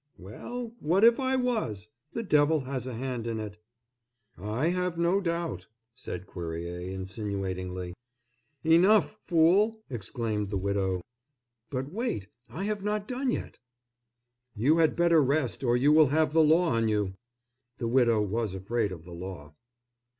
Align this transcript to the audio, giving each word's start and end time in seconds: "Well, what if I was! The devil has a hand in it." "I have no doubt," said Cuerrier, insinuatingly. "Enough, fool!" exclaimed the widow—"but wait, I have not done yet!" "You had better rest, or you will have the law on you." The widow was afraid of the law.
"Well, 0.17 0.73
what 0.79 1.03
if 1.03 1.19
I 1.19 1.35
was! 1.35 1.89
The 2.13 2.23
devil 2.23 2.61
has 2.61 2.87
a 2.87 2.95
hand 2.95 3.27
in 3.27 3.39
it." 3.39 3.61
"I 4.35 4.69
have 4.69 4.97
no 4.97 5.21
doubt," 5.21 5.67
said 5.93 6.25
Cuerrier, 6.25 6.79
insinuatingly. 6.91 7.93
"Enough, 8.63 9.19
fool!" 9.21 9.83
exclaimed 9.91 10.49
the 10.49 10.57
widow—"but 10.57 11.91
wait, 11.91 12.29
I 12.49 12.63
have 12.63 12.83
not 12.83 13.07
done 13.07 13.29
yet!" 13.29 13.59
"You 14.55 14.79
had 14.79 14.95
better 14.95 15.21
rest, 15.21 15.63
or 15.63 15.77
you 15.77 15.91
will 15.91 16.07
have 16.07 16.33
the 16.33 16.41
law 16.41 16.69
on 16.69 16.87
you." 16.87 17.13
The 17.77 17.87
widow 17.87 18.23
was 18.23 18.55
afraid 18.55 18.91
of 18.91 19.03
the 19.05 19.13
law. 19.13 19.53